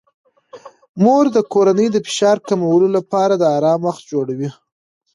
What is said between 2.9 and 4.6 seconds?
لپاره د آرام وخت جوړوي.